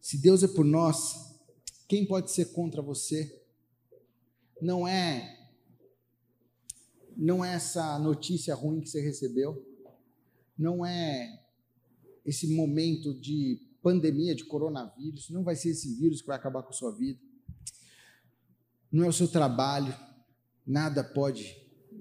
[0.00, 1.36] se Deus é por nós,
[1.86, 3.40] quem pode ser contra você?
[4.60, 5.50] Não é,
[7.16, 9.64] não é essa notícia ruim que você recebeu,
[10.56, 11.40] não é
[12.24, 16.70] esse momento de pandemia, de coronavírus, não vai ser esse vírus que vai acabar com
[16.70, 17.20] a sua vida
[18.92, 19.94] não é o seu trabalho,
[20.66, 21.56] nada pode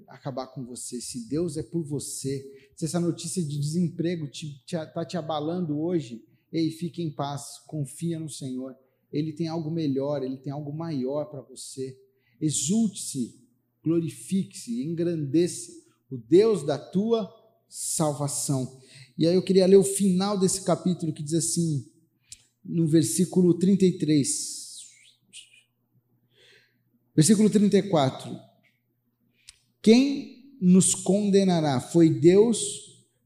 [0.07, 0.99] acabar com você.
[0.99, 5.17] Se Deus é por você, se essa notícia de desemprego está te, te, tá te
[5.17, 8.75] abalando hoje, ei, fique em paz, confia no Senhor.
[9.11, 11.97] Ele tem algo melhor, ele tem algo maior para você.
[12.39, 13.39] Exulte-se,
[13.83, 15.71] glorifique-se, engrandeça
[16.09, 17.29] o Deus da tua
[17.69, 18.81] salvação.
[19.17, 21.85] E aí eu queria ler o final desse capítulo que diz assim,
[22.63, 24.60] no versículo 33.
[27.15, 28.35] Versículo 34.
[29.81, 31.79] Quem nos condenará?
[31.79, 32.59] Foi Deus,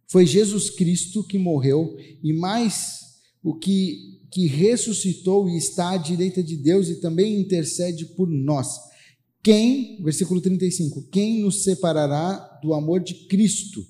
[0.08, 3.00] foi Jesus Cristo que morreu, e mais
[3.44, 8.80] o que, que ressuscitou e está à direita de Deus e também intercede por nós.
[9.44, 13.86] Quem, versículo 35, quem nos separará do amor de Cristo?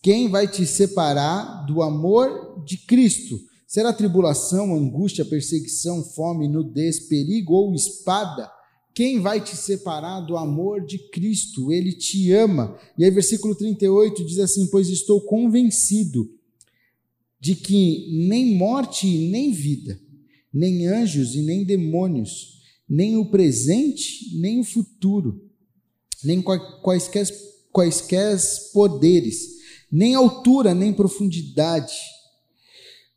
[0.00, 3.40] Quem vai te separar do amor de Cristo?
[3.66, 8.48] Será tribulação, angústia, perseguição, fome, nudez, perigo ou espada?
[8.98, 11.70] Quem vai te separar do amor de Cristo?
[11.70, 12.76] Ele te ama.
[12.98, 16.28] E aí, versículo 38 diz assim: Pois estou convencido
[17.38, 20.00] de que nem morte e nem vida,
[20.52, 25.48] nem anjos e nem demônios, nem o presente, nem o futuro,
[26.24, 27.28] nem quaisquer,
[27.70, 28.36] quaisquer
[28.74, 29.58] poderes,
[29.92, 31.94] nem altura, nem profundidade,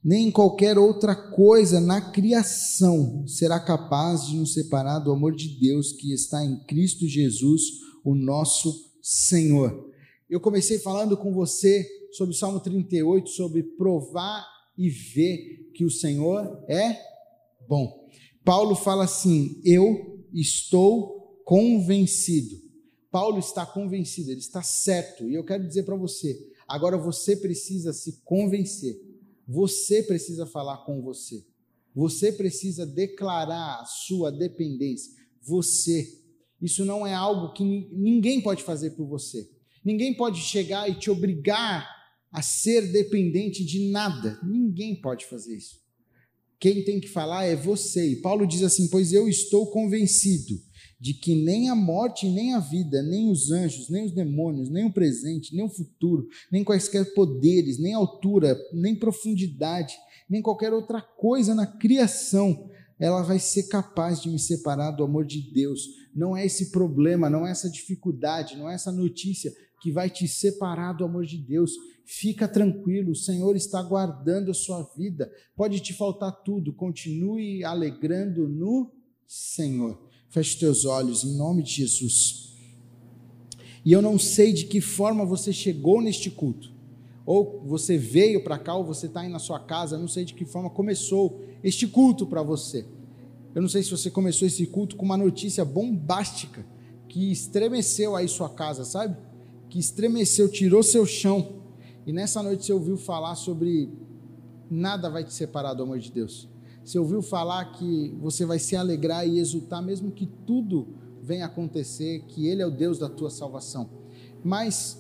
[0.04, 5.94] nem qualquer outra coisa na criação será capaz de nos separar do amor de Deus
[5.94, 7.62] que está em Cristo Jesus,
[8.04, 9.90] o nosso Senhor.
[10.28, 14.44] Eu comecei falando com você sobre o Salmo 38, sobre provar
[14.76, 17.00] e ver que o Senhor é
[17.68, 18.10] bom.
[18.44, 22.60] Paulo fala assim: Eu estou convencido.
[23.12, 25.30] Paulo está convencido, ele está certo.
[25.30, 26.36] E eu quero dizer para você:
[26.68, 29.11] agora você precisa se convencer
[29.52, 31.46] você precisa falar com você.
[31.94, 35.12] Você precisa declarar a sua dependência.
[35.42, 36.08] Você.
[36.62, 39.50] Isso não é algo que ninguém pode fazer por você.
[39.84, 41.86] Ninguém pode chegar e te obrigar
[42.32, 44.40] a ser dependente de nada.
[44.42, 45.82] Ninguém pode fazer isso.
[46.58, 48.12] Quem tem que falar é você.
[48.12, 50.62] E Paulo diz assim: Pois eu estou convencido
[51.02, 54.86] de que nem a morte, nem a vida, nem os anjos, nem os demônios, nem
[54.86, 59.96] o presente, nem o futuro, nem quaisquer poderes, nem altura, nem profundidade,
[60.30, 65.26] nem qualquer outra coisa na criação, ela vai ser capaz de me separar do amor
[65.26, 65.88] de Deus.
[66.14, 70.28] Não é esse problema, não é essa dificuldade, não é essa notícia que vai te
[70.28, 71.72] separar do amor de Deus.
[72.06, 75.32] Fica tranquilo, o Senhor está guardando a sua vida.
[75.56, 78.94] Pode te faltar tudo, continue alegrando no
[79.26, 80.11] Senhor.
[80.32, 82.54] Feche teus olhos em nome de Jesus.
[83.84, 86.72] E eu não sei de que forma você chegou neste culto.
[87.26, 90.24] Ou você veio para cá, ou você está aí na sua casa, eu não sei
[90.24, 92.86] de que forma começou este culto para você.
[93.54, 96.66] Eu não sei se você começou esse culto com uma notícia bombástica
[97.10, 99.18] que estremeceu aí sua casa, sabe?
[99.70, 101.62] Que estremeceu, tirou seu chão.
[102.08, 103.90] E nessa noite você ouviu falar sobre
[104.70, 106.48] nada vai te separar do amor de Deus.
[106.84, 110.88] Você ouviu falar que você vai se alegrar e exultar, mesmo que tudo
[111.22, 113.90] venha acontecer, que Ele é o Deus da tua salvação.
[114.44, 115.00] Mas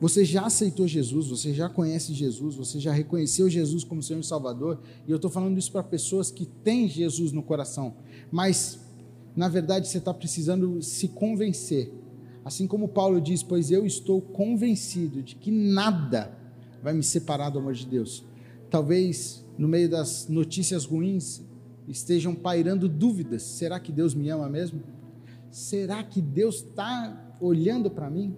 [0.00, 4.26] você já aceitou Jesus, você já conhece Jesus, você já reconheceu Jesus como Senhor e
[4.26, 7.94] Salvador, e eu estou falando isso para pessoas que têm Jesus no coração,
[8.30, 8.80] mas
[9.36, 11.92] na verdade você está precisando se convencer.
[12.42, 16.36] Assim como Paulo diz: Pois eu estou convencido de que nada
[16.82, 18.24] vai me separar do amor de Deus.
[18.70, 21.42] Talvez no meio das notícias ruins
[21.88, 24.80] estejam pairando dúvidas: será que Deus me ama mesmo?
[25.50, 28.36] Será que Deus está olhando para mim?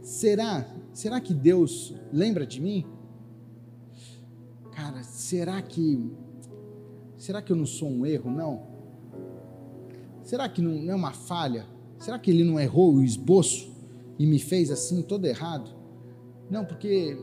[0.00, 0.66] Será?
[0.92, 2.86] Será que Deus lembra de mim?
[4.72, 6.10] Cara, será que
[7.16, 8.66] será que eu não sou um erro, não?
[10.24, 11.66] Será que não é uma falha?
[11.98, 13.70] Será que ele não errou o esboço
[14.18, 15.70] e me fez assim todo errado?
[16.50, 17.16] Não, porque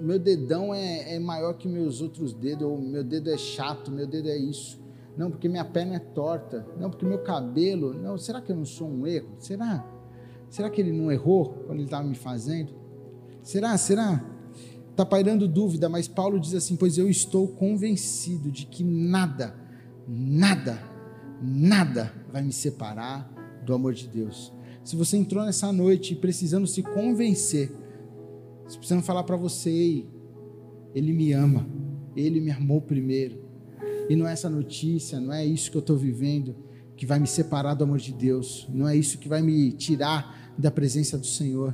[0.00, 4.06] meu dedão é, é maior que meus outros dedos, ou meu dedo é chato, meu
[4.06, 4.80] dedo é isso.
[5.16, 6.66] Não, porque minha perna é torta.
[6.78, 7.92] Não, porque meu cabelo.
[7.92, 9.34] Não, será que eu não sou um erro?
[9.38, 9.84] Será?
[10.48, 12.72] Será que ele não errou quando ele estava me fazendo?
[13.42, 13.76] Será?
[13.76, 14.24] Será?
[14.90, 19.54] Está pairando dúvida, mas Paulo diz assim: Pois eu estou convencido de que nada,
[20.06, 20.78] nada,
[21.42, 23.28] nada vai me separar
[23.64, 24.52] do amor de Deus.
[24.84, 27.72] Se você entrou nessa noite precisando se convencer,
[28.76, 30.04] precisando falar para você,
[30.94, 31.66] ele me ama,
[32.16, 33.46] ele me amou primeiro.
[34.08, 36.56] E não é essa notícia, não é isso que eu estou vivendo
[36.98, 40.52] que vai me separar do amor de Deus, não é isso que vai me tirar
[40.58, 41.72] da presença do Senhor.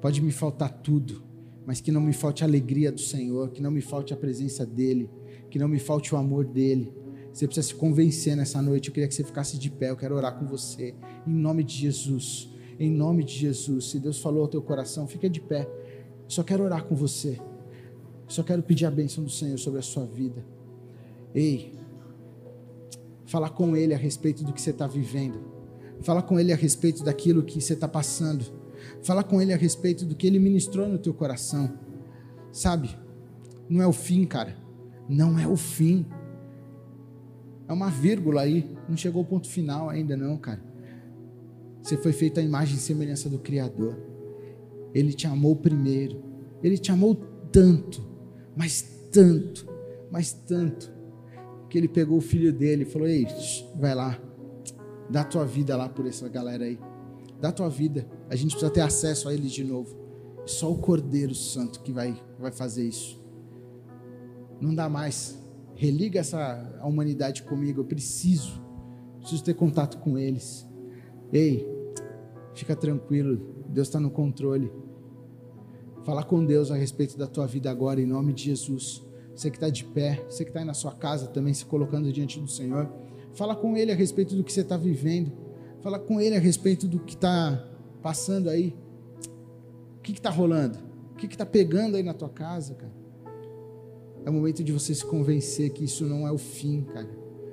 [0.00, 1.24] Pode me faltar tudo,
[1.66, 4.64] mas que não me falte a alegria do Senhor, que não me falte a presença
[4.64, 5.10] dEle,
[5.50, 6.92] que não me falte o amor dEle.
[7.32, 8.88] Você precisa se convencer nessa noite.
[8.88, 9.90] Eu queria que você ficasse de pé.
[9.90, 10.94] Eu quero orar com você.
[11.26, 12.48] Em nome de Jesus.
[12.78, 13.90] Em nome de Jesus.
[13.90, 15.68] Se Deus falou ao teu coração, fica de pé.
[16.28, 17.40] Só quero orar com você.
[18.28, 20.44] Só quero pedir a bênção do Senhor sobre a sua vida.
[21.34, 21.72] Ei,
[23.24, 25.40] fala com Ele a respeito do que você está vivendo.
[26.02, 28.44] Fala com Ele a respeito daquilo que você está passando.
[29.02, 31.72] Fala com Ele a respeito do que Ele ministrou no teu coração.
[32.52, 32.96] Sabe?
[33.68, 34.56] Não é o fim, cara.
[35.08, 36.06] Não é o fim.
[37.66, 38.76] É uma vírgula aí.
[38.88, 40.62] Não chegou ao ponto final ainda, não, cara.
[41.82, 43.96] Você foi feito à imagem e semelhança do Criador.
[44.94, 46.22] Ele te amou primeiro.
[46.62, 47.14] Ele te amou
[47.52, 48.04] tanto,
[48.56, 49.66] mas tanto,
[50.10, 50.92] mas tanto,
[51.70, 53.26] que ele pegou o filho dele e falou: Ei,
[53.78, 54.20] vai lá,
[55.10, 56.78] Dá tua vida lá por essa galera aí.
[57.40, 58.06] Dá tua vida.
[58.28, 59.96] A gente precisa ter acesso a eles de novo.
[60.44, 63.18] Só o Cordeiro Santo que vai, vai fazer isso.
[64.60, 65.38] Não dá mais.
[65.74, 67.80] Religa essa humanidade comigo.
[67.80, 68.62] Eu preciso.
[69.20, 70.66] Preciso ter contato com eles.
[71.32, 71.66] Ei,
[72.58, 73.64] fica tranquilo.
[73.68, 74.70] Deus está no controle.
[76.04, 79.04] Falar com Deus a respeito da tua vida agora, em nome de Jesus.
[79.34, 82.12] Você que está de pé, você que está aí na sua casa também, se colocando
[82.12, 82.90] diante do Senhor.
[83.34, 85.30] Fala com ele a respeito do que você está vivendo.
[85.80, 87.64] Fala com ele a respeito do que está
[88.02, 88.74] passando aí.
[89.98, 90.78] O que está rolando?
[91.12, 92.92] O que está pegando aí na tua casa, cara?
[94.24, 97.08] É o momento de você se convencer que isso não é o fim, cara.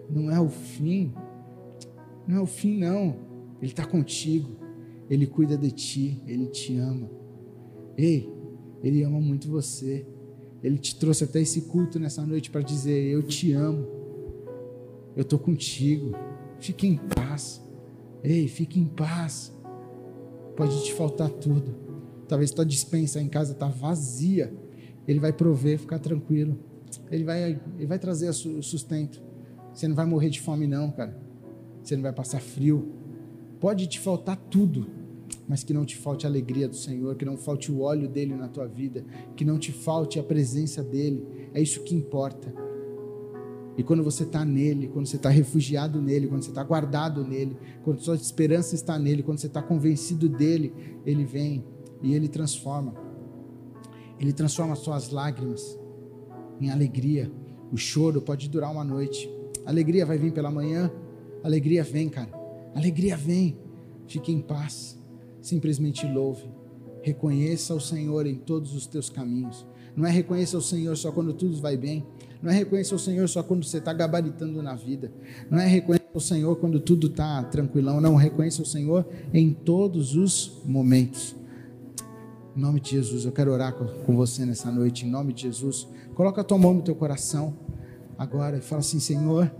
[0.10, 1.14] Não é o fim.
[2.28, 3.16] Não é o fim, não.
[3.62, 4.65] Ele está contigo.
[5.10, 6.22] Ele cuida de ti.
[6.28, 7.10] Ele te ama.
[7.98, 8.30] Ei,
[8.84, 10.06] ele ama muito você.
[10.64, 13.88] Ele te trouxe até esse culto nessa noite para dizer: Eu te amo.
[15.16, 16.16] Eu estou contigo.
[16.60, 17.62] Fique em paz.
[18.24, 19.54] Ei, fique em paz.
[20.56, 21.76] Pode te faltar tudo.
[22.28, 24.54] Talvez tua dispensa em casa está vazia.
[25.08, 26.58] Ele vai prover, ficar tranquilo.
[27.12, 29.22] Ele vai, ele vai trazer o sustento.
[29.74, 31.16] Você não vai morrer de fome, não, cara.
[31.84, 32.94] Você não vai passar frio.
[33.66, 34.86] Pode te faltar tudo,
[35.48, 38.36] mas que não te falte a alegria do Senhor, que não falte o óleo dele
[38.36, 39.04] na tua vida,
[39.36, 41.50] que não te falte a presença dele.
[41.52, 42.54] É isso que importa.
[43.76, 47.58] E quando você está nele, quando você está refugiado nele, quando você está guardado nele,
[47.84, 50.72] quando sua esperança está nele, quando você está convencido dele,
[51.04, 51.66] ele vem
[52.04, 52.94] e ele transforma.
[54.20, 55.76] Ele transforma as suas lágrimas
[56.62, 57.32] em alegria.
[57.72, 59.28] O choro pode durar uma noite.
[59.66, 60.92] A alegria vai vir pela manhã.
[61.44, 62.45] A alegria vem, cara.
[62.76, 63.58] Alegria vem.
[64.06, 65.02] Fique em paz.
[65.42, 66.48] Simplesmente louve.
[67.02, 69.66] Reconheça o Senhor em todos os teus caminhos.
[69.96, 72.06] Não é reconheça o Senhor só quando tudo vai bem.
[72.42, 75.12] Não é reconhecer o Senhor só quando você está gabaritando na vida.
[75.50, 78.02] Não é reconhecer o Senhor quando tudo está tranquilão.
[78.02, 81.36] Não, reconheça o Senhor em todos os momentos.
[82.56, 85.06] Em nome de Jesus, eu quero orar com você nessa noite.
[85.06, 87.58] Em nome de Jesus, coloca a tua mão no teu coração
[88.18, 89.52] agora e fala assim: Senhor,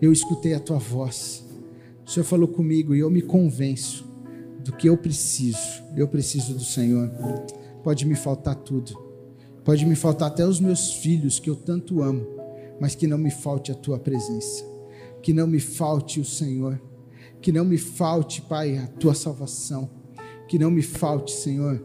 [0.00, 1.43] eu escutei a tua voz.
[2.06, 4.04] O Senhor falou comigo e eu me convenço
[4.64, 5.82] do que eu preciso.
[5.96, 7.08] Eu preciso do Senhor.
[7.82, 8.98] Pode me faltar tudo.
[9.64, 12.26] Pode me faltar até os meus filhos que eu tanto amo,
[12.78, 14.62] mas que não me falte a tua presença,
[15.22, 16.80] que não me falte o Senhor,
[17.40, 19.88] que não me falte, Pai, a tua salvação,
[20.46, 21.82] que não me falte, Senhor,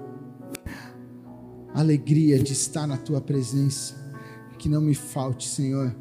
[1.73, 3.95] a alegria de estar na tua presença,
[4.57, 5.95] que não me falte, Senhor,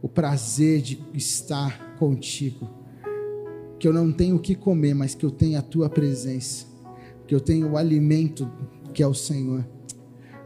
[0.00, 2.68] o prazer de estar contigo,
[3.82, 6.66] que eu não tenho o que comer, mas que eu tenho a tua presença,
[7.26, 8.48] que eu tenho o alimento
[8.94, 9.66] que é o Senhor.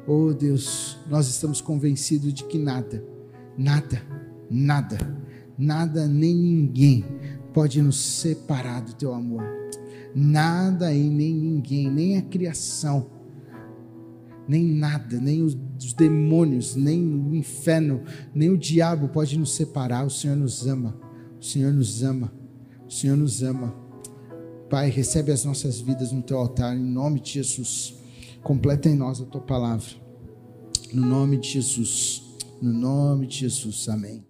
[0.06, 3.04] Oh Deus, nós estamos convencidos de que nada,
[3.54, 4.02] nada,
[4.50, 4.96] nada,
[5.58, 7.04] nada nem ninguém
[7.52, 9.44] pode nos separar do teu amor.
[10.14, 13.10] Nada e nem ninguém, nem a criação,
[14.48, 18.00] nem nada, nem os, os demônios, nem o inferno,
[18.34, 20.06] nem o diabo pode nos separar.
[20.06, 20.98] O Senhor nos ama,
[21.38, 22.32] o Senhor nos ama,
[22.86, 23.74] o Senhor nos ama.
[24.68, 27.94] Pai, recebe as nossas vidas no teu altar, em nome de Jesus.
[28.42, 29.86] Completa em nós a tua palavra.
[30.92, 32.22] No nome de Jesus.
[32.60, 33.88] No nome de Jesus.
[33.88, 34.25] Amém.